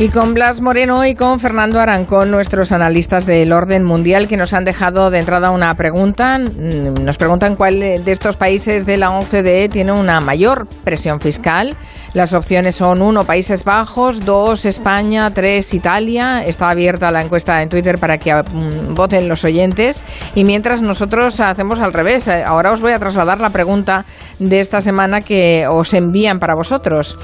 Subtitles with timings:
[0.00, 4.54] Y con Blas Moreno y con Fernando Arancón, nuestros analistas del orden mundial, que nos
[4.54, 6.38] han dejado de entrada una pregunta.
[6.38, 11.76] Mm, nos preguntan cuál de estos países de la OCDE tiene una mayor presión fiscal.
[12.14, 16.44] Las opciones son uno, Países Bajos, dos, España, tres, Italia.
[16.44, 20.02] Está abierta la encuesta en Twitter para que mm, voten los oyentes.
[20.34, 24.06] Y mientras nosotros hacemos al revés, eh, ahora os voy a trasladar la pregunta
[24.38, 27.18] de esta semana que os envían para vosotros.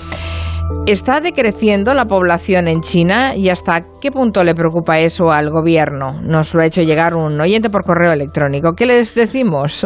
[0.86, 6.20] ¿Está decreciendo la población en China y hasta qué punto le preocupa eso al gobierno?
[6.22, 8.74] Nos lo ha hecho llegar un oyente por correo electrónico.
[8.76, 9.84] ¿Qué les decimos?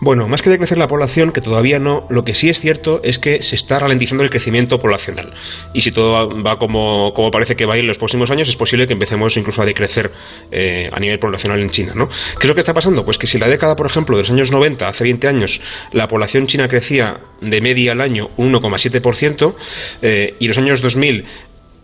[0.00, 3.18] Bueno, más que decrecer la población, que todavía no, lo que sí es cierto es
[3.18, 5.32] que se está ralentizando el crecimiento poblacional.
[5.72, 8.48] Y si todo va como, como parece que va a ir en los próximos años,
[8.48, 10.12] es posible que empecemos incluso a decrecer
[10.50, 11.92] eh, a nivel poblacional en China.
[11.94, 12.08] ¿no?
[12.08, 13.06] ¿Qué es lo que está pasando?
[13.06, 15.62] Pues que si la década, por ejemplo, de los años 90, hace 20 años,
[15.92, 19.54] la población china crecía de media al año un 1,7%,
[20.02, 21.24] eh, y los años 2000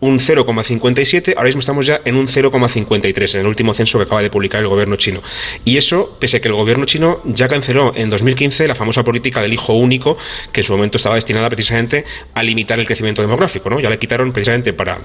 [0.03, 4.21] un 0,57, ahora mismo estamos ya en un 0,53 en el último censo que acaba
[4.21, 5.21] de publicar el gobierno chino.
[5.63, 9.41] Y eso, pese a que el gobierno chino ya canceló en 2015 la famosa política
[9.41, 10.17] del hijo único,
[10.51, 13.79] que en su momento estaba destinada precisamente a limitar el crecimiento demográfico, ¿no?
[13.79, 14.99] Ya le quitaron precisamente para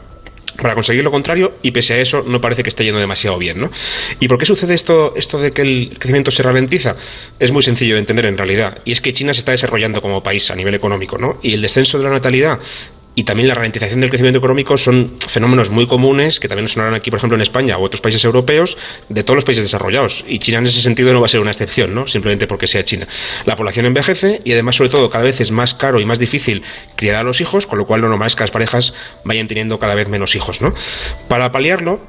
[0.60, 3.60] para conseguir lo contrario y pese a eso no parece que esté yendo demasiado bien,
[3.60, 3.70] ¿no?
[4.18, 6.96] ¿Y por qué sucede esto, esto de que el crecimiento se ralentiza?
[7.38, 10.20] Es muy sencillo de entender en realidad y es que China se está desarrollando como
[10.20, 11.38] país a nivel económico, ¿no?
[11.42, 12.58] Y el descenso de la natalidad
[13.18, 17.10] y también la ralentización del crecimiento económico son fenómenos muy comunes que también sonarán aquí,
[17.10, 20.24] por ejemplo, en España u otros países europeos, de todos los países desarrollados.
[20.28, 22.06] Y China en ese sentido no va a ser una excepción, ¿no?
[22.06, 23.08] Simplemente porque sea China.
[23.44, 26.62] La población envejece y además, sobre todo, cada vez es más caro y más difícil
[26.94, 29.80] criar a los hijos, con lo cual lo normal es que las parejas vayan teniendo
[29.80, 30.72] cada vez menos hijos, ¿no?
[31.26, 32.00] Para paliarlo,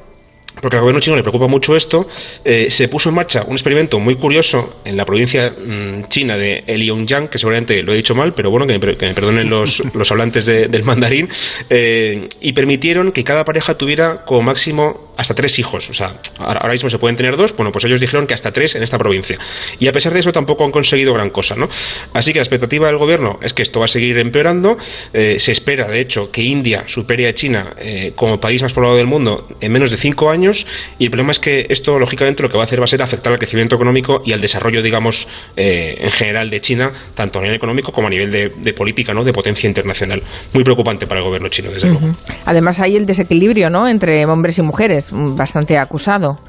[0.62, 2.08] porque al gobierno chino le preocupa mucho esto,
[2.44, 6.64] eh, se puso en marcha un experimento muy curioso en la provincia mm, china de
[6.68, 10.46] Liaoyang, que seguramente lo he dicho mal, pero bueno, que me, perdonen los, los hablantes
[10.46, 11.30] del mandarín,
[11.70, 15.90] eh, y permitieron que cada pareja tuviera como máximo hasta tres hijos.
[15.90, 18.76] O sea, ahora mismo se pueden tener dos, bueno, pues ellos dijeron que hasta tres
[18.76, 19.38] en esta provincia.
[19.80, 21.68] Y a pesar de eso tampoco han conseguido gran cosa, ¿no?
[22.14, 24.78] Así que la expectativa del gobierno es que esto va a seguir empeorando.
[25.14, 27.74] Eh, se espera, de hecho, que India supere a China
[28.16, 30.66] como país más poblado del mundo en menos de cinco años
[30.98, 33.02] y el problema es que esto, lógicamente, lo que va a hacer va a ser
[33.02, 37.42] afectar al crecimiento económico y al desarrollo, digamos, eh, en general de China, tanto a
[37.42, 39.24] nivel económico como a nivel de, política, ¿no?
[39.24, 40.22] de potencia internacional.
[40.54, 42.16] Muy preocupante para el gobierno chino, desde luego.
[42.46, 43.88] Además, hay el desequilibrio ¿no?
[43.88, 46.40] entre hombres y mujeres, bastante acusado.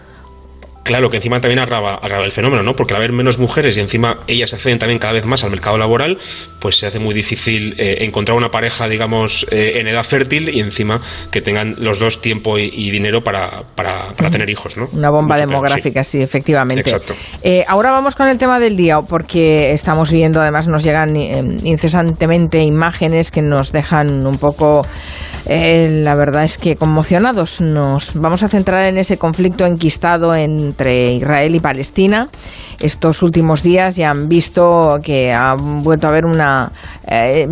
[0.82, 2.72] Claro, que encima también agrava, agrava, el fenómeno, ¿no?
[2.72, 5.76] Porque al haber menos mujeres y encima ellas acceden también cada vez más al mercado
[5.76, 6.18] laboral,
[6.58, 10.60] pues se hace muy difícil eh, encontrar una pareja, digamos, eh, en edad fértil y
[10.60, 14.88] encima que tengan los dos tiempo y, dinero para, para, tener hijos, ¿no?
[14.92, 16.22] Una bomba demográfica, sí.
[16.22, 16.80] efectivamente.
[16.80, 17.14] Exacto.
[17.42, 22.62] Eh, ahora vamos con el tema del día, porque estamos viendo, además nos llegan incesantemente
[22.62, 24.82] imágenes que nos dejan un poco,
[25.46, 27.60] la verdad es que conmocionados.
[27.60, 32.30] Nos vamos a centrar en ese conflicto enquistado en entre Israel y Palestina.
[32.80, 36.72] Estos últimos días ya han visto que ha vuelto a haber una
[37.06, 37.46] eh,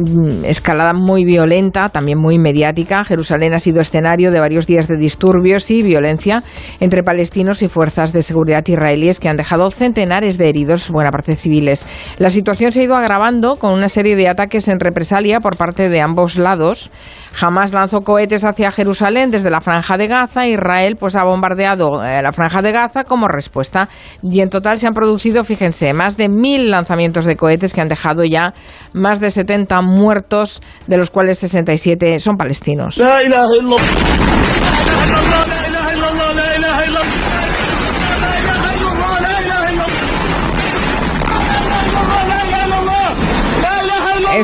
[0.44, 3.04] escalada muy violenta, también muy mediática.
[3.04, 6.42] Jerusalén ha sido escenario de varios días de disturbios y violencia
[6.80, 11.36] entre palestinos y fuerzas de seguridad israelíes que han dejado centenares de heridos, buena parte
[11.36, 11.86] civiles.
[12.16, 15.90] La situación se ha ido agravando con una serie de ataques en represalia por parte
[15.90, 16.90] de ambos lados.
[17.32, 20.46] Jamás lanzó cohetes hacia Jerusalén desde la franja de Gaza.
[20.46, 23.88] Israel pues ha bombardeado eh, la franja de Gaza como respuesta.
[24.22, 27.88] Y en total se han producido, fíjense, más de mil lanzamientos de cohetes que han
[27.88, 28.54] dejado ya
[28.92, 32.96] más de 70 muertos, de los cuales 67 son palestinos.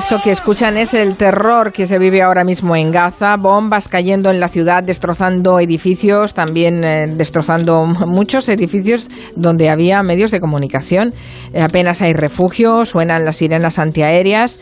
[0.05, 4.29] Esto que escuchan es el terror que se vive ahora mismo en Gaza, bombas cayendo
[4.29, 11.15] en la ciudad, destrozando edificios, también eh, destrozando muchos edificios donde había medios de comunicación.
[11.55, 14.61] Eh, apenas hay refugio, suenan las sirenas antiaéreas.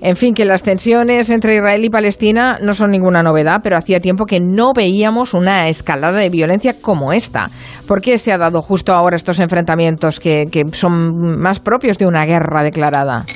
[0.00, 4.00] En fin, que las tensiones entre Israel y Palestina no son ninguna novedad, pero hacía
[4.00, 7.50] tiempo que no veíamos una escalada de violencia como esta.
[7.86, 12.24] ¿Por qué se ha dado justo ahora estos enfrentamientos que son más propios de una
[12.24, 13.26] guerra declarada?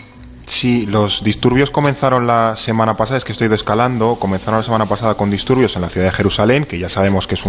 [0.52, 5.14] Sí, los disturbios comenzaron la semana pasada, es que estoy descalando, comenzaron la semana pasada
[5.14, 7.44] con disturbios en la ciudad de Jerusalén, que ya sabemos que es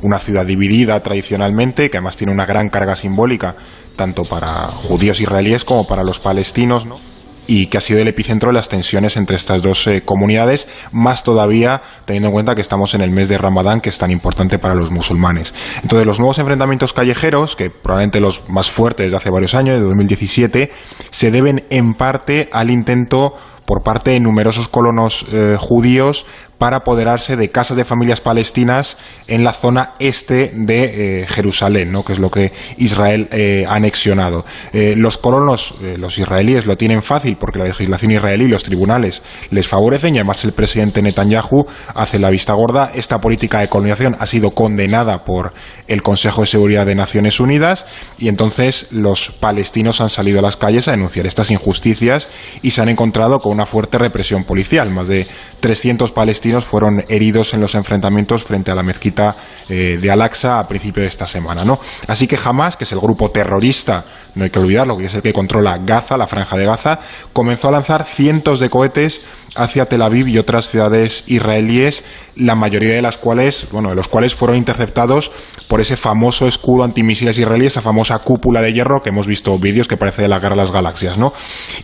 [0.00, 3.56] una ciudad dividida tradicionalmente, que además tiene una gran carga simbólica,
[3.96, 7.00] tanto para judíos israelíes como para los palestinos, ¿no?
[7.46, 11.24] Y que ha sido el epicentro de las tensiones entre estas dos eh, comunidades, más
[11.24, 14.58] todavía teniendo en cuenta que estamos en el mes de Ramadán, que es tan importante
[14.58, 15.54] para los musulmanes.
[15.82, 19.84] Entonces, los nuevos enfrentamientos callejeros, que probablemente los más fuertes de hace varios años, de
[19.84, 20.70] 2017,
[21.10, 23.34] se deben en parte al intento
[23.66, 26.26] por parte de numerosos colonos eh, judíos
[26.58, 32.04] para apoderarse de casas de familias palestinas en la zona este de eh, Jerusalén, ¿no?
[32.04, 34.44] que es lo que Israel eh, ha anexionado.
[34.72, 39.22] Eh, los colonos, los israelíes, lo tienen fácil porque la legislación israelí y los tribunales
[39.50, 42.90] les favorecen y además el presidente Netanyahu hace la vista gorda.
[42.94, 45.52] Esta política de colonización ha sido condenada por
[45.88, 47.86] el Consejo de Seguridad de Naciones Unidas
[48.18, 52.28] y entonces los palestinos han salido a las calles a denunciar estas injusticias
[52.62, 54.90] y se han encontrado con una fuerte represión policial.
[54.90, 55.26] Más de
[55.60, 59.36] 300 palestinos fueron heridos en los enfrentamientos frente a la mezquita
[59.68, 61.64] eh, de Al-Aqsa a principio de esta semana.
[61.64, 61.78] ¿no?
[62.08, 64.04] Así que Hamas, que es el grupo terrorista,
[64.34, 67.00] no hay que olvidarlo, que es el que controla Gaza, la franja de Gaza,
[67.32, 69.22] comenzó a lanzar cientos de cohetes
[69.56, 72.04] hacia Tel Aviv y otras ciudades israelíes,
[72.36, 75.32] la mayoría de las cuales, bueno, de los cuales fueron interceptados
[75.68, 79.88] por ese famoso escudo antimisiles israelí, esa famosa cúpula de hierro que hemos visto vídeos
[79.88, 81.32] que parece de la guerra de las galaxias, ¿no?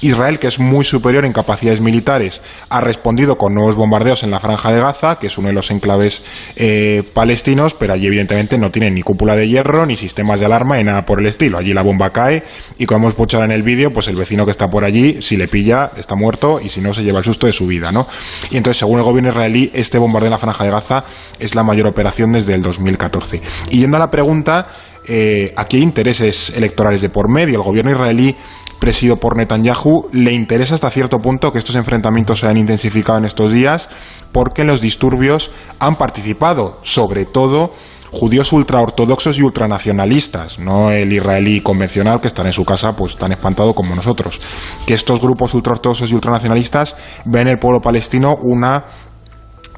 [0.00, 4.40] Israel, que es muy superior en capacidades militares, ha respondido con nuevos bombardeos en la
[4.40, 6.22] franja de Gaza, que es uno de los enclaves
[6.56, 10.76] eh, palestinos, pero allí evidentemente no tienen ni cúpula de hierro, ni sistemas de alarma,
[10.76, 11.58] ni nada por el estilo.
[11.58, 12.43] Allí la bomba cae
[12.78, 15.37] y como hemos escuchado en el vídeo, pues el vecino que está por allí, si
[15.37, 18.06] le pilla, está muerto y si no, se lleva el susto de su vida, ¿no?
[18.50, 21.05] Y entonces, según el gobierno israelí, este bombardeo en la franja de Gaza
[21.38, 23.40] es la mayor operación desde el 2014.
[23.70, 24.69] Y yendo a la pregunta,
[25.06, 27.56] eh, aquí hay intereses electorales de por medio.
[27.56, 28.37] El gobierno israelí
[28.82, 33.25] presidido por Netanyahu, le interesa hasta cierto punto que estos enfrentamientos se hayan intensificado en
[33.25, 33.88] estos días
[34.32, 37.72] porque en los disturbios han participado, sobre todo,
[38.10, 43.31] judíos ultraortodoxos y ultranacionalistas, no el israelí convencional que está en su casa pues tan
[43.31, 44.40] espantado como nosotros.
[44.84, 48.84] Que estos grupos ultraortodoxos y ultranacionalistas ven el pueblo palestino una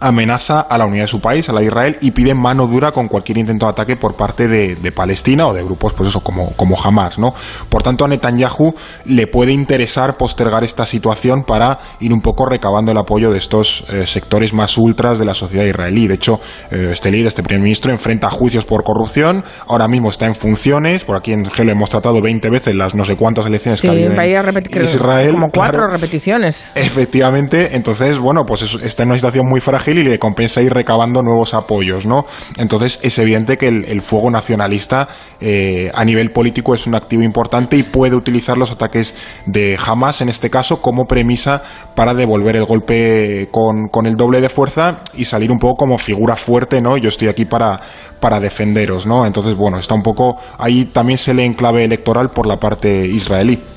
[0.06, 2.92] amenaza a la unidad de su país, a la de Israel, y pide mano dura
[2.92, 6.52] con cualquier intento de ataque por parte de, Palestina o de grupos, pues eso, como,
[6.52, 7.34] como Hamas, ¿no?
[7.68, 8.74] Por tanto, a Netanyahu
[9.06, 13.84] le puede interesar postergar esta situación para ir un poco recabando el apoyo de estos
[13.88, 16.06] eh, sectores más ultras de la sociedad israelí.
[16.06, 16.40] De hecho,
[16.70, 21.04] eh, este líder, este primer ministro, enfrenta juicios por corrupción, ahora mismo está en funciones,
[21.04, 23.92] por aquí en Gelo hemos tratado 20 veces las no sé cuántas elecciones que ha
[23.92, 25.32] habido en Israel.
[25.32, 26.70] Como cuatro repeticiones.
[26.74, 31.22] Efectivamente, entonces, bueno, pues está en una situación muy frágil y le compensa ir recabando
[31.22, 32.26] nuevos apoyos, ¿no?
[32.58, 35.08] Entonces es evidente que el, fuego nacionalista
[35.40, 39.14] eh, a nivel político es un activo importante y puede utilizar los ataques
[39.46, 41.62] de Hamas en este caso como premisa
[41.94, 45.98] para devolver el golpe con, con el doble de fuerza y salir un poco como
[45.98, 46.96] figura fuerte, ¿no?
[46.96, 47.80] Yo estoy aquí para,
[48.20, 49.26] para defenderos, ¿no?
[49.26, 53.06] Entonces, bueno, está un poco ahí también se lee en clave electoral por la parte
[53.06, 53.73] israelí.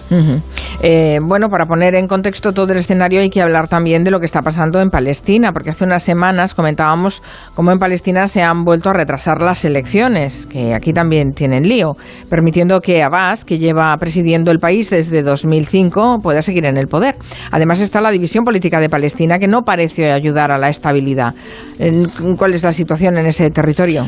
[0.82, 4.20] Eh, bueno, para poner en contexto todo el escenario hay que hablar también de lo
[4.20, 7.22] que está pasando en Palestina, porque hace unas semanas comentábamos
[7.56, 11.96] cómo en Palestina se han vuelto a retrasar las elecciones, que aquí también tienen lío,
[12.30, 17.16] permitiendo que Abbas, que lleva presidiendo el país desde 2005, pueda seguir en el poder.
[17.52, 21.34] Además está la división política de Palestina, que no parece ayudar a la estabilidad.
[22.38, 24.06] ¿Cuál es la situación en ese territorio?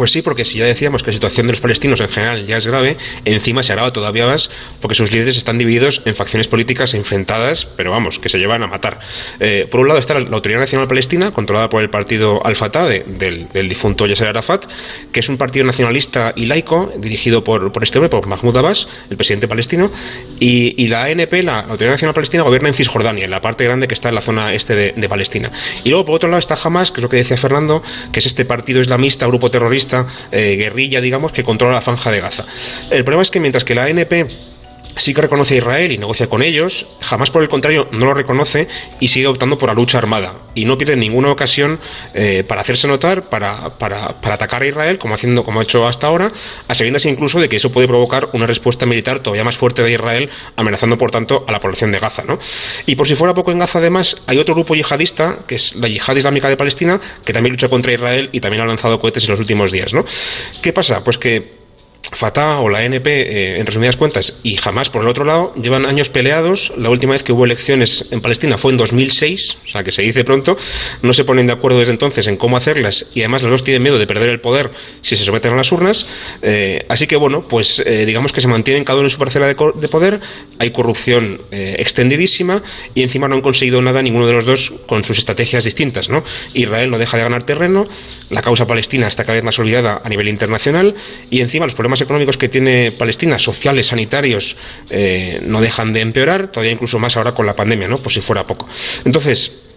[0.00, 2.56] Pues sí, porque si ya decíamos que la situación de los palestinos en general ya
[2.56, 4.50] es grave, encima se agrava todavía más
[4.80, 8.66] porque sus líderes están divididos en facciones políticas enfrentadas, pero vamos, que se llevan a
[8.66, 8.98] matar.
[9.40, 13.68] Eh, por un lado está la, Autoridad Nacional Palestina, controlada por el partido Al-Fatah del,
[13.68, 14.64] difunto Yasser Arafat,
[15.12, 18.88] que es un partido nacionalista y laico dirigido por, por este hombre, por Mahmoud Abbas,
[19.10, 19.90] el presidente palestino,
[20.38, 23.92] y, la ANP, la, Autoridad Nacional Palestina, gobierna en Cisjordania, en la parte grande que
[23.92, 25.52] está en la zona este de, de Palestina.
[25.84, 27.82] Y luego, por otro lado, está Hamas, que es lo que decía Fernando,
[28.12, 29.89] que es este partido islamista, grupo terrorista,
[30.30, 32.44] eh, guerrilla, digamos, que controla la franja de Gaza.
[32.90, 34.30] El problema es que mientras que la ANP
[34.96, 38.14] sí que reconoce a Israel y negocia con ellos, jamás por el contrario no lo
[38.14, 38.68] reconoce
[38.98, 40.34] y sigue optando por la lucha armada.
[40.54, 41.78] Y no pierde ninguna ocasión
[42.14, 46.06] eh, para hacerse notar, para, para, atacar a Israel, como, haciendo, como ha hecho hasta
[46.06, 46.32] ahora,
[46.68, 49.92] a sabiendas incluso de que eso puede provocar una respuesta militar todavía más fuerte de
[49.92, 52.24] Israel, amenazando por tanto a la población de Gaza.
[52.26, 52.38] ¿no?
[52.86, 55.88] Y por si fuera poco en Gaza, además, hay otro grupo yihadista, que es la
[55.88, 59.30] Yihad Islámica de Palestina, que también lucha contra Israel y también ha lanzado cohetes en
[59.30, 59.94] los últimos días.
[59.94, 60.04] ¿no?
[60.62, 61.02] ¿Qué pasa?
[61.04, 61.59] Pues que
[62.12, 65.86] Fatah o la NP, eh, en resumidas cuentas, y jamás por el otro lado, llevan
[65.86, 66.72] años peleados.
[66.76, 70.02] La última vez que hubo elecciones en Palestina fue en 2006, o sea que se
[70.02, 70.56] dice pronto.
[71.02, 73.82] No se ponen de acuerdo desde entonces en cómo hacerlas y además los dos tienen
[73.82, 74.70] miedo de perder el poder
[75.02, 76.06] si se someten a las urnas.
[76.42, 79.46] Eh, así que bueno, pues eh, digamos que se mantienen cada uno en su parcela
[79.46, 80.20] de, poder.
[80.58, 82.62] Hay corrupción extendidísima
[82.94, 86.08] y encima no han conseguido nada ninguno de los dos con sus estrategias distintas.
[86.08, 86.22] ¿no?
[86.54, 87.84] Israel no deja de ganar terreno,
[88.30, 90.94] la causa palestina está cada vez más olvidada a nivel internacional
[91.30, 94.56] y encima los problemas económicos que tiene Palestina, sociales, sanitarios,
[94.88, 97.98] eh, no dejan de empeorar, todavía incluso más ahora con la pandemia, ¿no?
[97.98, 98.68] Por si fuera poco.
[99.04, 99.69] Entonces,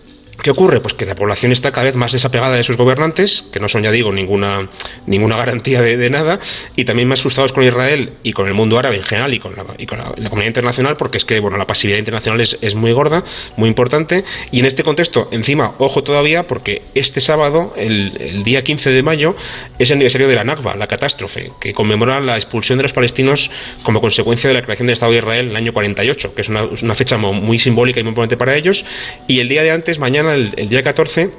[0.43, 0.81] ¿Qué ocurre?
[0.81, 3.81] Pues que la población está cada vez más desapegada de sus gobernantes, que no son,
[3.81, 4.67] ya digo, ninguna,
[5.07, 6.37] ninguna garantía de, nada,
[6.75, 9.55] y también más frustrados con Israel y con el mundo árabe en general y con
[9.55, 12.75] la, y con la, comunidad internacional, porque es que bueno, la pasividad internacional es, es,
[12.75, 13.23] muy gorda,
[13.55, 18.65] muy importante, y en este contexto, encima, ojo todavía, porque este sábado, el, el día
[18.65, 19.37] 15 de mayo,
[19.79, 23.49] es el aniversario de la Nakba, la catástrofe, que conmemora la expulsión de los palestinos
[23.83, 26.49] como consecuencia de la creación del Estado de Israel en el año 48, que es
[26.49, 28.83] una, una fecha muy simbólica y muy importante para ellos,
[29.25, 31.29] y el día de antes, mañana, el, día 14,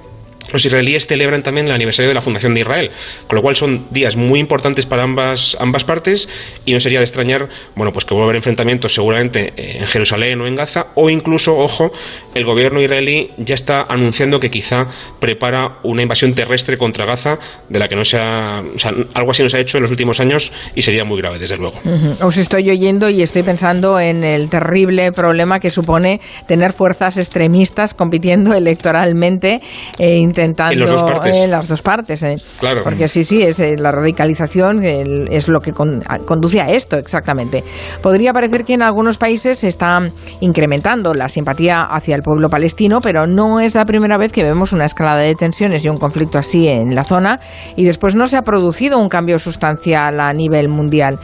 [0.52, 2.90] los israelíes celebran también el aniversario de la fundación de Israel,
[3.26, 6.28] con lo cual son días muy importantes para ambas, ambas partes
[6.64, 10.40] y no sería de extrañar, bueno, pues que vuelva a haber enfrentamientos seguramente en Jerusalén
[10.40, 11.90] o en Gaza o incluso, ojo,
[12.34, 14.86] el gobierno israelí ya está anunciando que quizá
[15.18, 19.30] prepara una invasión terrestre contra Gaza de la que no se ha, o sea, algo
[19.30, 21.78] así no se ha hecho en los últimos años y sería muy grave, desde luego.
[22.20, 27.94] Os estoy oyendo y estoy pensando en el terrible problema que supone tener fuerzas extremistas
[27.94, 29.60] compitiendo electoralmente
[29.98, 30.84] e intentando
[31.24, 32.22] en, las dos partes.
[32.22, 32.36] ¿eh?
[32.58, 32.82] Claro.
[32.82, 37.62] Porque sí, sí, es, eh, la radicalización es lo que conduce a esto exactamente.
[38.02, 40.00] Podría parecer que en algunos países se está
[40.40, 44.72] incrementando la simpatía hacia el pueblo palestino, pero no es la primera vez que vemos
[44.72, 47.38] una escalada de tensiones y un conflicto así en la zona
[47.76, 51.18] y después no se ha producido un cambio sustancial a nivel mundial.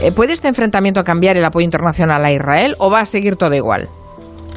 [0.00, 3.54] Eh, ¿Puede este enfrentamiento cambiar el apoyo internacional a Israel o va a seguir todo
[3.54, 3.88] igual?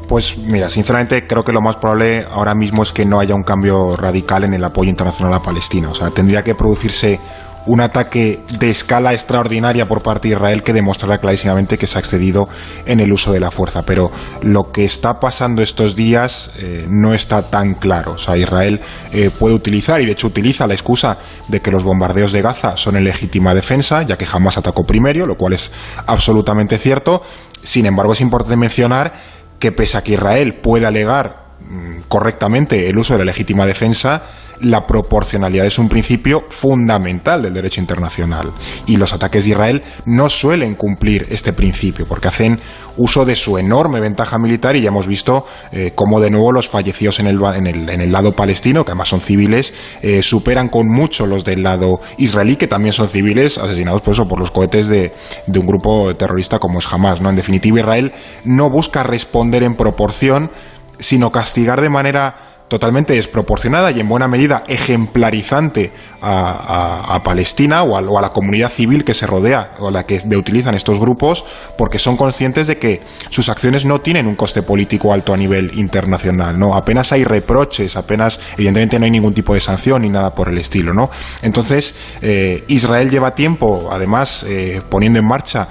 [0.10, 3.44] Pues mira, sinceramente creo que lo más probable ahora mismo es que no haya un
[3.44, 5.90] cambio radical en el apoyo internacional a Palestina.
[5.90, 7.20] O sea, tendría que producirse
[7.68, 12.02] un ataque de escala extraordinaria por parte de Israel que demostrará clarísimamente que se ha
[12.02, 12.50] excedido
[12.88, 13.84] en el uso de la fuerza.
[13.84, 14.12] Pero
[14.42, 18.14] lo que está pasando estos días eh, no está tan claro.
[18.14, 21.84] O sea, Israel eh, puede utilizar, y de hecho utiliza la excusa de que los
[21.84, 25.72] bombardeos de Gaza son en legítima defensa, ya que jamás atacó primero, lo cual es
[26.08, 27.22] absolutamente cierto.
[27.62, 29.14] Sin embargo, es importante mencionar
[29.60, 34.24] que pese a que Israel puede alegar mm, correctamente el uso de la legítima defensa,
[34.62, 38.52] la proporcionalidad es un principio fundamental del derecho internacional.
[38.86, 42.60] Y los ataques de Israel no suelen cumplir este principio, porque hacen
[42.98, 46.68] uso de su enorme ventaja militar y ya hemos visto eh, cómo de nuevo los
[46.68, 51.26] fallecidos en el, en el, lado palestino, que además son civiles, eh, superan con mucho
[51.26, 55.14] los del lado israelí, que también son civiles, asesinados por eso, por los cohetes de,
[55.48, 57.22] de un grupo terrorista como es Hamas.
[57.22, 57.30] ¿no?
[57.30, 58.12] En definitiva, Israel
[58.44, 60.52] no busca responder en proporción,
[61.00, 68.22] sino castigar de manera totalmente desproporcionada y en buena medida ejemplarizante a, Palestina o a,
[68.22, 71.44] la comunidad civil que se rodea o la que utilizan estos grupos
[71.78, 75.78] porque son conscientes de que sus acciones no tienen un coste político alto a nivel
[75.78, 76.76] internacional, ¿no?
[76.76, 80.58] Apenas hay reproches, apenas, evidentemente no hay ningún tipo de sanción ni nada por el
[80.58, 81.10] estilo, ¿no?
[81.42, 85.68] Entonces, eh, Israel lleva tiempo, además, eh, poniendo en marcha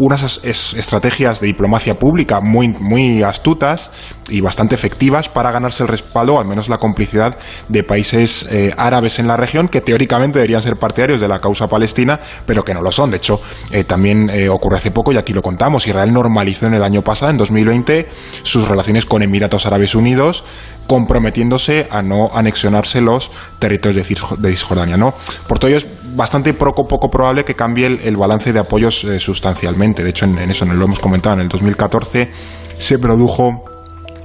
[0.00, 3.90] unas estrategias de diplomacia pública muy, muy astutas
[4.30, 7.36] y bastante efectivas para ganarse el respaldo, al menos la complicidad
[7.68, 11.68] de países eh, árabes en la región que teóricamente deberían ser partidarios de la causa
[11.68, 13.10] palestina, pero que no lo son.
[13.10, 13.42] De hecho,
[13.72, 17.02] eh, también eh, ocurre hace poco, y aquí lo contamos, Israel normalizó en el año
[17.02, 18.08] pasado, en 2020,
[18.42, 20.44] sus relaciones con Emiratos Árabes Unidos,
[20.86, 24.96] comprometiéndose a no anexionarse los territorios de Cisjordania.
[24.96, 25.14] ¿no?
[25.46, 30.02] Por todo ello bastante poco, poco probable que cambie el, balance de apoyos sustancialmente.
[30.02, 32.30] De hecho, en eso lo hemos comentado, en el 2014
[32.76, 33.62] se produjo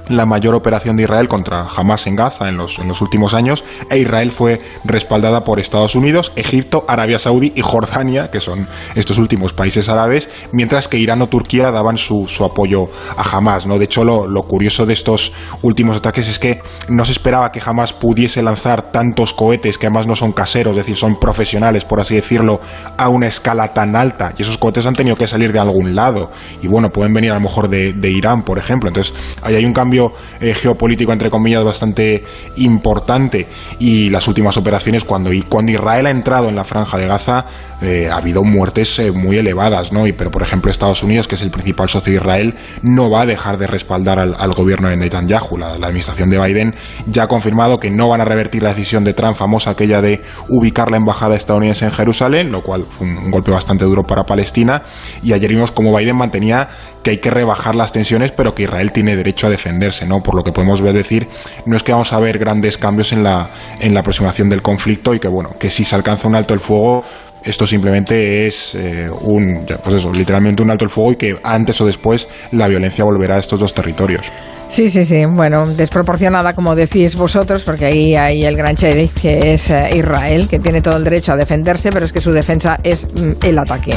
[0.08, 3.64] la mayor operación de Israel contra Hamas en Gaza en los, en los últimos años,
[3.90, 9.18] e Israel fue respaldada por Estados Unidos, Egipto, Arabia Saudí y Jordania, que son estos
[9.18, 13.66] últimos países árabes, mientras que Irán o Turquía daban su, su apoyo a Hamas.
[13.66, 13.78] ¿no?
[13.78, 15.32] De hecho, lo, lo, curioso de estos
[15.62, 20.06] últimos ataques es que no se esperaba que Hamas pudiese lanzar tantos cohetes, que además
[20.06, 22.60] no son caseros, es decir, son profesionales, por así decirlo,
[22.96, 26.30] a una escala tan alta, y esos cohetes han tenido que salir de algún lado,
[26.62, 28.88] y bueno, pueden venir a lo mejor de, de Irán, por ejemplo.
[28.88, 29.95] Entonces, ahí hay un cambio
[30.40, 32.24] eh, geopolítico, entre comillas, bastante
[32.56, 33.46] importante.
[33.78, 37.46] Y las últimas operaciones, cuando, cuando Israel ha entrado en la franja de Gaza,
[37.82, 40.06] eh, ha habido muertes eh, muy elevadas, ¿no?
[40.06, 43.22] Y, pero, por ejemplo, Estados Unidos, que es el principal socio de Israel, no va
[43.22, 45.58] a dejar de respaldar al, gobierno de Netanyahu.
[45.58, 46.74] La, la, administración de Biden
[47.06, 50.22] ya ha confirmado que no van a revertir la decisión de Trump, famosa aquella de
[50.48, 54.24] ubicar la embajada estadounidense en Jerusalén, lo cual fue un, un golpe bastante duro para
[54.24, 54.82] Palestina.
[55.22, 56.68] Y ayer vimos cómo Biden mantenía
[57.06, 60.24] que hay que rebajar las tensiones, pero que Israel tiene derecho a defenderse, ¿no?
[60.24, 61.28] Por lo que podemos ver decir,
[61.64, 63.48] no es que vamos a ver grandes cambios en la,
[63.78, 66.58] en la aproximación del conflicto y que, bueno, que si se alcanza un alto el
[66.58, 67.04] fuego,
[67.44, 71.80] esto simplemente es eh, un, pues eso, literalmente un alto el fuego y que antes
[71.80, 74.32] o después la violencia volverá a estos dos territorios.
[74.68, 75.22] Sí, sí, sí.
[75.32, 80.48] Bueno, desproporcionada, como decís vosotros, porque ahí hay el gran sheriff, que es eh, Israel,
[80.48, 83.58] que tiene todo el derecho a defenderse, pero es que su defensa es mm, el
[83.60, 83.94] ataque.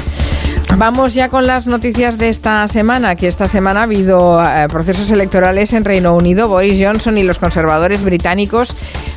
[0.78, 5.12] Vamos ya con las noticias de esta semana, que esta semana ha habido eh, procesos
[5.12, 6.48] electorales en Reino Unido.
[6.48, 8.76] Boris Johnson y los conservadores británicos,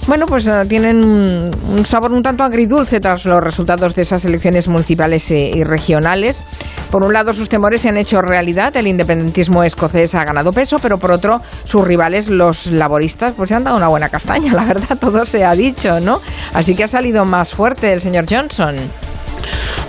[0.09, 4.67] bueno, pues eh, tienen un, sabor un tanto agridulce tras los resultados de esas elecciones
[4.67, 6.43] municipales y regionales.
[6.91, 10.79] Por un lado, sus temores se han hecho realidad, el independentismo escocés ha ganado peso,
[10.79, 14.65] pero por otro, sus rivales, los laboristas, pues se han dado una buena castaña, la
[14.65, 16.21] verdad, todo se ha dicho, ¿no?
[16.53, 18.77] Así que ha salido más fuerte el señor Johnson.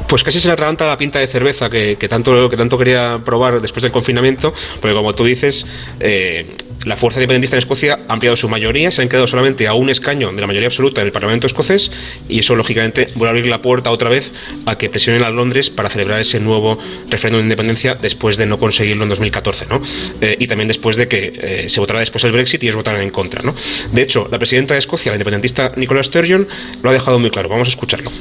[0.08, 3.62] Pues casi se le atraganta la pinta de cerveza que, tanto, que tanto quería probar
[3.62, 5.66] después del confinamiento, porque como tú dices,
[6.00, 6.46] eh,
[6.86, 9.90] la fuerza independentista en Escocia ha ampliado su mayoría, se han quedado solamente a un
[9.90, 11.92] escaño de la mayoría absoluta en el Parlamento escocés
[12.28, 14.32] y eso lógicamente vuelve a abrir la puerta otra vez
[14.66, 16.78] a que presionen a Londres para celebrar ese nuevo
[17.10, 19.80] referéndum de independencia después de no conseguirlo en 2014, ¿no?
[20.22, 23.02] Eh, y también después de que eh, se votara después el Brexit y ellos votaran
[23.02, 23.54] en contra, ¿no?
[23.92, 26.48] De hecho, la presidenta de Escocia, la independentista Nicola Sturgeon,
[26.82, 27.50] lo ha dejado muy claro.
[27.50, 28.12] Vamos a escucharlo.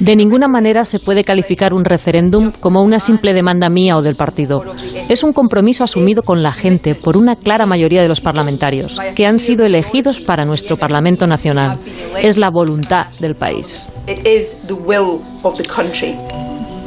[0.00, 4.14] De ninguna manera se puede calificar un referéndum como una simple demanda mía o del
[4.14, 4.62] partido.
[5.08, 9.26] Es un compromiso asumido con la gente por una clara mayoría de los parlamentarios, que
[9.26, 11.78] han sido elegidos para nuestro Parlamento Nacional.
[12.22, 13.86] Es la voluntad del país.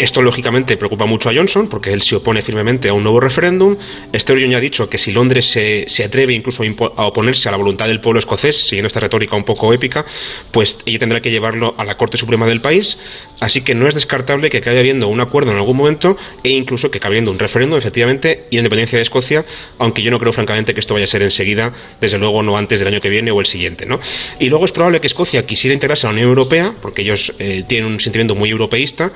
[0.01, 3.77] Esto lógicamente preocupa mucho a Johnson porque él se opone firmemente a un nuevo referéndum.
[4.15, 6.63] Sturgeon ya ha dicho que si Londres se, se atreve incluso
[6.95, 10.03] a, oponerse a la voluntad del pueblo escocés, siguiendo esta retórica un poco épica,
[10.49, 12.97] pues ella tendrá que llevarlo a la Corte Suprema del país.
[13.41, 16.89] Así que no es descartable que acabe habiendo un acuerdo en algún momento e incluso
[16.89, 19.45] que acabe habiendo un referéndum efectivamente y la independencia de Escocia,
[19.77, 22.79] aunque yo no creo francamente que esto vaya a ser enseguida, desde luego no antes
[22.79, 23.85] del año que viene o el siguiente.
[23.85, 23.99] ¿no?
[24.39, 27.63] Y luego es probable que Escocia quisiera integrarse a la Unión Europea, porque ellos eh,
[27.67, 29.11] tienen un sentimiento muy europeísta,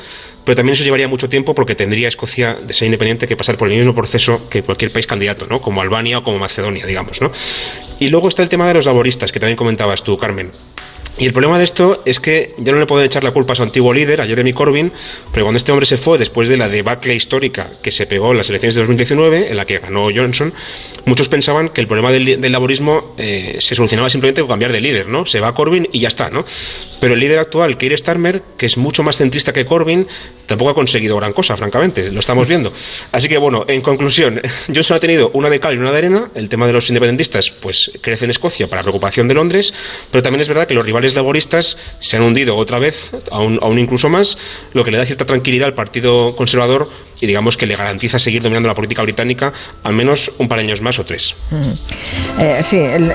[0.46, 3.70] pero también eso llevaría mucho tiempo porque tendría Escocia de ser independiente que pasar por
[3.70, 5.60] el mismo proceso que cualquier país candidato, ¿no?
[5.60, 7.32] Como Albania o como Macedonia, digamos, ¿no?
[8.00, 10.52] Y luego está el tema de los laboristas, que también comentabas tú, Carmen.
[11.18, 13.56] Y el problema de esto es que ya no le pueden echar la culpa a
[13.56, 14.92] su antiguo líder, a Jeremy Corbyn,
[15.32, 18.38] pero cuando este hombre se fue después de la debacle histórica que se pegó en
[18.38, 20.54] las elecciones de 2019, en la que ganó Johnson,
[21.06, 25.08] muchos pensaban que el problema del, laborismo eh, se solucionaba simplemente con cambiar de líder,
[25.08, 25.25] ¿no?
[25.25, 26.44] Se va Corbyn y ya está, ¿no?
[27.05, 30.07] Pero el líder actual, Keir Starmer, que es mucho más centrista que Corbyn,
[30.47, 32.74] tampoco ha conseguido gran cosa, francamente, lo estamos viendo.
[33.11, 34.41] Así que bueno, en conclusión,
[34.74, 37.51] Johnson ha tenido una de cal y una de arena, el tema de los independentistas
[37.51, 39.72] pues crece en Escocia para preocupación de Londres,
[40.09, 44.09] pero también es verdad que los rivales laboristas se han hundido otra vez, aún, incluso
[44.09, 44.39] más,
[44.74, 46.89] lo que le da cierta tranquilidad al Partido Conservador
[47.22, 50.65] y digamos que le garantiza seguir dominando la política británica al menos un par de
[50.65, 51.35] años más o tres.
[52.39, 53.11] Eh, sí, el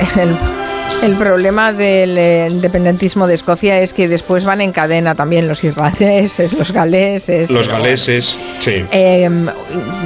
[1.21, 6.53] problema del eh, independentismo de Escocia es que después van en cadena también los irlandeses,
[6.53, 7.51] los galeses.
[7.51, 8.85] Los galeses, sí.
[8.91, 9.47] Em,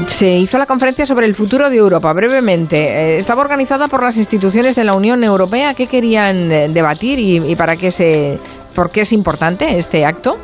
[0.07, 2.77] se hizo la conferencia sobre el futuro de Europa, brevemente.
[2.77, 5.75] Eh, estaba organizada por las instituciones de la Unión Europea.
[5.75, 8.39] ¿Qué querían eh, debatir y, y para qué se,
[8.75, 10.37] por qué es importante este acto?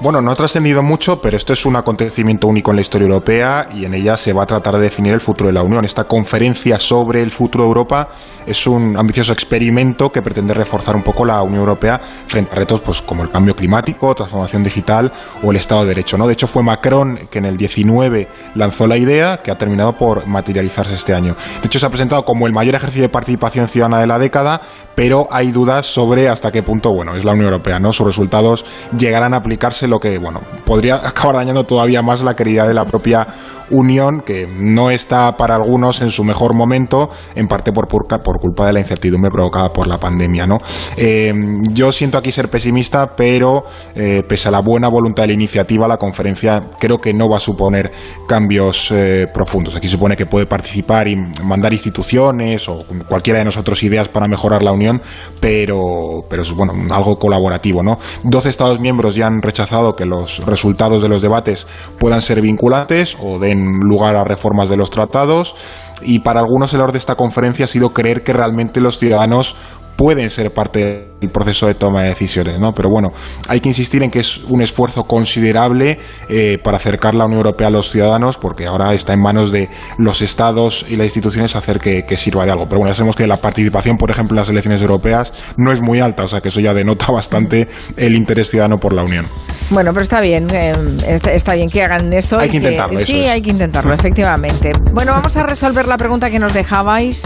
[0.00, 3.68] Bueno, no ha trascendido mucho, pero esto es un acontecimiento único en la historia europea
[3.74, 5.84] y en ella se va a tratar de definir el futuro de la Unión.
[5.84, 8.08] Esta conferencia sobre el futuro de Europa
[8.46, 12.80] es un ambicioso experimento que pretende reforzar un poco la Unión Europea frente a retos
[12.80, 16.16] pues, como el cambio climático, transformación digital o el Estado de Derecho.
[16.16, 16.28] ¿no?
[16.28, 20.28] De hecho, fue Macron que en el 19 lanzó la idea que ha terminado por
[20.28, 21.34] materializarse este año.
[21.60, 24.60] De hecho, se ha presentado como el mayor ejercicio de participación ciudadana de la década,
[24.94, 27.80] pero hay dudas sobre hasta qué punto bueno, es la Unión Europea.
[27.80, 27.92] ¿no?
[27.92, 28.64] Sus resultados
[28.96, 32.84] llegarán a aplicarse lo que, bueno, podría acabar dañando todavía más la querida de la
[32.84, 33.26] propia
[33.70, 38.06] Unión, que no está para algunos en su mejor momento, en parte por, por,
[38.40, 40.58] culpa de la incertidumbre provocada por la pandemia, ¿no?
[40.96, 41.32] Eh,
[41.70, 45.86] yo siento aquí ser pesimista, pero eh, pese a la buena voluntad de la iniciativa,
[45.86, 47.90] la conferencia creo que no va a suponer
[48.26, 49.76] cambios eh, profundos.
[49.76, 54.62] Aquí supone que puede participar y mandar instituciones o cualquiera de nosotros ideas para mejorar
[54.62, 55.02] la Unión,
[55.40, 57.98] pero, pero es bueno, algo colaborativo, ¿no?
[58.24, 61.66] 12 Estados miembros ya han rechazado que los resultados de los debates
[61.98, 65.54] puedan ser vinculantes o den lugar a reformas de los tratados
[66.02, 69.56] y para algunos el orden de esta conferencia ha sido creer que realmente los ciudadanos
[69.96, 72.72] pueden ser parte del proceso de toma de decisiones, ¿no?
[72.72, 73.12] Pero bueno,
[73.48, 77.68] hay que insistir en que es un esfuerzo considerable eh, para acercar la Unión Europea
[77.68, 81.80] a los ciudadanos, porque ahora está en manos de los estados y las instituciones hacer
[81.80, 82.64] que, sirva de algo.
[82.64, 85.80] Pero bueno, ya sabemos que la participación, por ejemplo, en las elecciones europeas no es
[85.80, 89.26] muy alta, o sea que eso ya denota bastante el interés ciudadano por la Unión.
[89.70, 90.72] Bueno, pero está bien, eh,
[91.06, 92.38] está, bien que hagan esto.
[92.38, 94.72] Hay que intentarlo, Sí, hay que intentarlo, efectivamente.
[94.92, 97.22] Bueno, vamos a resolver la pregunta que nos dejabais.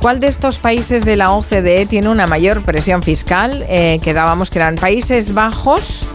[0.00, 3.35] ¿Cuál de estos países de la OCDE tiene una mayor presión fiscal?
[3.44, 6.08] Eh, que dábamos que eran Países Bajos.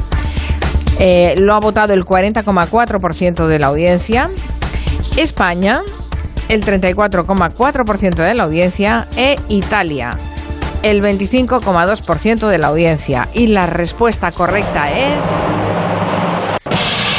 [1.00, 4.30] Eh, lo ha votado el 40,4% de la audiencia.
[5.18, 5.82] España,
[6.50, 10.18] el 34,4% de la audiencia, e Italia,
[10.82, 13.30] el 25,2% de la audiencia.
[13.34, 15.24] Y la respuesta correcta es...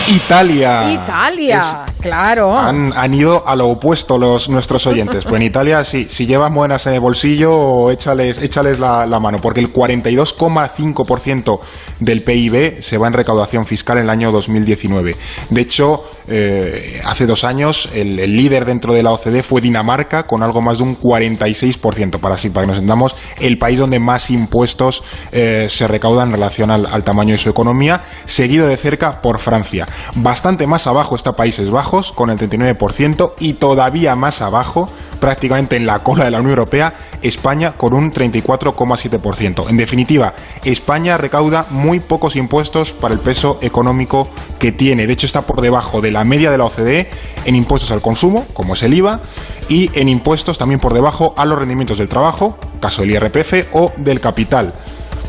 [0.08, 0.92] Italia.
[0.92, 2.58] Italia, claro.
[2.58, 5.24] Han, ido a lo opuesto los nuestros oyentes.
[5.24, 9.60] Pues en Italia, sí, si llevas monedas en el bolsillo, échales, échales la, mano, porque
[9.60, 11.60] el 42,5%
[12.00, 15.16] del PIB se va en recaudación fiscal en el año 2019.
[15.50, 20.42] De hecho, eh, hace dos años el, líder dentro de la OCDE fue Dinamarca, con
[20.42, 24.30] algo más de un 46%, para así, para que nos entendamos, el país donde más
[24.30, 29.38] impuestos eh, se recaudan en relación al tamaño de su economía, seguido de cerca por
[29.38, 29.86] Francia.
[30.16, 34.88] Bastante más abajo está Países Bajos, con el 39%, y todavía más abajo,
[35.20, 39.68] prácticamente en la cola de la Unión Europea, España, con un 34,7%.
[39.68, 40.33] En definitiva,
[40.64, 44.26] España recauda muy pocos impuestos para el peso económico
[44.59, 45.07] que tiene.
[45.07, 47.11] De hecho, está por debajo de la media de la OCDE
[47.44, 49.20] en impuestos al consumo, como es el IVA,
[49.68, 53.92] y en impuestos también por debajo a los rendimientos del trabajo, caso del IRPF, o
[53.98, 54.72] del capital.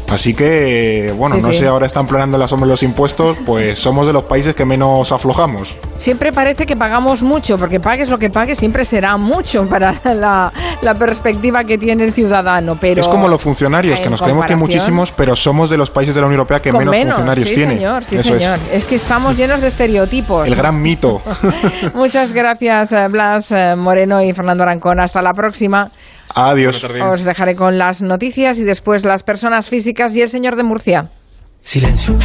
[0.09, 4.05] Así que, bueno, no sé, ahora están planeando la sombra de los impuestos, pues somos
[4.05, 5.75] de los países que menos aflojamos.
[5.97, 10.51] Siempre parece que pagamos mucho, porque pagues lo que pagues, siempre será mucho para la,
[10.99, 12.77] perspectiva que tiene el ciudadano.
[12.79, 16.13] Pero es como los funcionarios, que nos creemos que muchísimos, pero somos de los países
[16.13, 17.77] de la Unión Europea que menos, funcionarios sí, tienen.
[17.77, 18.59] Señor, sí, señor.
[18.71, 18.85] Es.
[18.85, 20.47] que estamos llenos de estereotipos.
[20.47, 21.21] El gran mito.
[21.95, 24.99] Muchas gracias, eh, Blas eh, Moreno y Fernando Arancón.
[24.99, 25.89] Hasta la próxima.
[26.29, 26.83] Adiós.
[26.83, 31.09] Os dejaré con las noticias y después las personas físicas y el señor de Murcia.
[31.59, 32.17] Silencio.